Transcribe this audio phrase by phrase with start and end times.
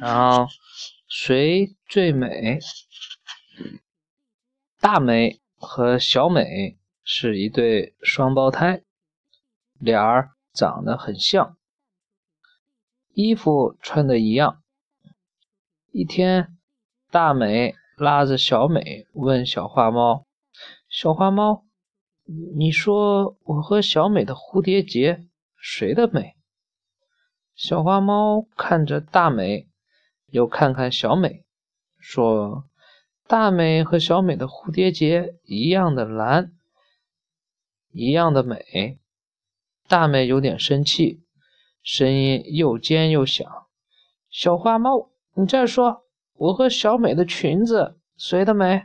[0.00, 0.48] 然后
[1.08, 2.58] 谁最美？
[4.80, 8.82] 大美和小美是一对双胞胎，
[9.78, 11.56] 俩儿长得很像，
[13.14, 14.62] 衣服穿的一样。
[15.92, 16.56] 一天，
[17.10, 20.26] 大美拉着小美问小花猫
[20.88, 21.64] ：“小花猫，
[22.56, 25.26] 你说我和小美的蝴蝶结
[25.60, 26.34] 谁的美？”
[27.54, 29.68] 小花猫看着大美，
[30.30, 31.44] 又看看小美，
[31.98, 32.64] 说
[33.28, 36.52] ：“大美和小美的蝴蝶结一样的蓝，
[37.92, 38.98] 一样的美。”
[39.86, 41.22] 大美有点生气，
[41.82, 43.46] 声音又尖又响
[44.30, 48.84] ：“小花猫，你再说，我和小美的裙子谁的美？”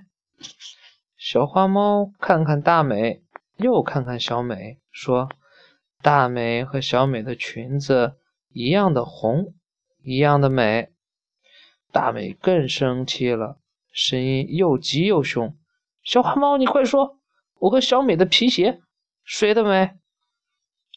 [1.16, 3.24] 小花猫看看大美，
[3.56, 5.30] 又看看小美，说
[6.04, 8.18] ：“大美和小美的裙子。”
[8.52, 9.54] 一样的红，
[10.04, 10.90] 一样的美。
[11.92, 13.60] 大美更生气了，
[13.92, 15.56] 声音又急又凶
[16.04, 17.20] ：“小花猫，你快说，
[17.60, 18.82] 我和小美的皮鞋
[19.24, 19.92] 谁的美？”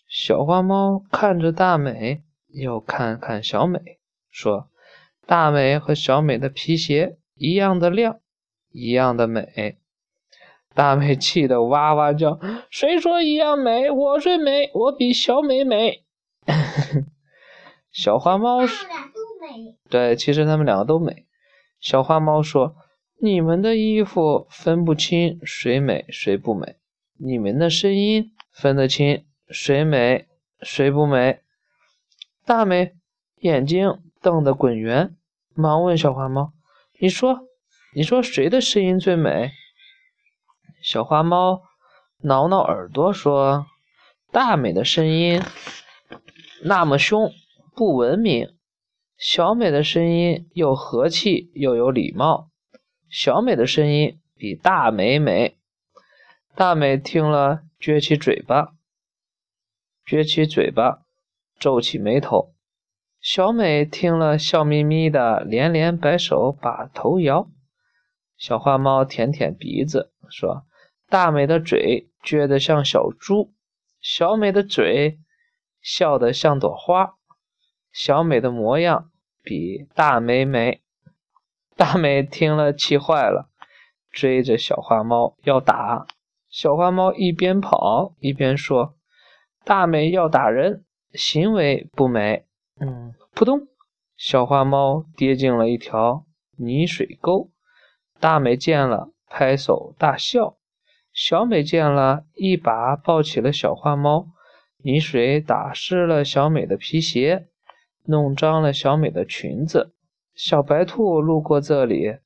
[0.08, 3.80] 小花猫看着大美，又看看小美，
[4.30, 4.68] 说
[5.24, 8.20] ：“大美和小美的皮鞋一样的亮，
[8.70, 9.78] 一样的美。”
[10.74, 12.38] 大美气得哇哇叫
[12.70, 13.90] ：“谁说一样美？
[13.90, 16.04] 我最美，我比小美美。
[17.92, 18.88] ”小花猫说
[19.90, 21.26] ：“对，其实它们两个都美。”
[21.80, 22.76] 小花猫说
[23.20, 26.76] ：“你们的衣服分不清谁美谁不美，
[27.18, 30.28] 你们的声音分得清谁美
[30.62, 31.40] 谁不美。”
[32.46, 32.92] 大美
[33.40, 35.16] 眼睛瞪得滚圆，
[35.54, 36.52] 忙问小花猫
[37.00, 37.40] ：“你说，
[37.94, 39.50] 你说谁的声音最美？”
[40.82, 41.62] 小花猫
[42.22, 43.66] 挠挠耳朵说
[44.30, 45.42] ：“大美的声音
[46.62, 47.32] 那么凶。”
[47.80, 48.58] 不文明，
[49.16, 52.50] 小美的声音又和气又有礼貌。
[53.08, 55.56] 小美的声音比大美美。
[56.54, 58.74] 大美听了，撅起嘴巴，
[60.04, 61.06] 撅起嘴巴，
[61.58, 62.52] 皱起眉头。
[63.22, 67.48] 小美听了，笑眯眯的，连连摆手，把头摇。
[68.36, 70.66] 小花猫舔舔鼻子，说
[71.08, 73.54] ：“大美的嘴撅得像小猪，
[74.02, 75.18] 小美的嘴
[75.80, 77.14] 笑得像朵花。”
[77.92, 79.10] 小美的模样
[79.42, 80.80] 比大美美，
[81.76, 83.50] 大美听了气坏了，
[84.10, 86.06] 追着小花猫要打。
[86.48, 88.96] 小花猫一边跑一边说
[89.64, 92.46] ：“大美要打人，行为不美。”
[92.80, 93.68] 嗯，扑通，
[94.16, 96.24] 小花猫跌进了一条
[96.56, 97.50] 泥水沟。
[98.18, 100.56] 大美见了，拍手大笑。
[101.12, 104.28] 小美见了，一把抱起了小花猫。
[104.82, 107.48] 泥水打湿了小美的皮鞋。
[108.10, 109.94] 弄脏了小美的裙子。
[110.34, 112.18] 小白兔路过这里，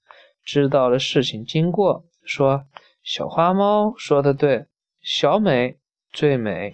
[0.45, 2.67] 知道了事情经过，说
[3.05, 4.67] ：“小花猫说的对，
[5.03, 5.78] 小美
[6.12, 6.73] 最美。”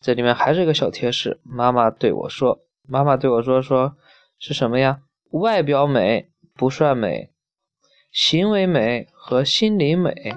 [0.00, 1.40] 这里面还是一个小贴士。
[1.42, 3.96] 妈妈对我说：“妈妈对我说，说
[4.38, 5.00] 是什么呀？
[5.30, 7.32] 外表美不算美，
[8.10, 10.34] 行为美和心灵美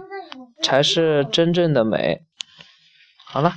[0.62, 2.26] 才是真正的美。”
[3.26, 3.54] 好了。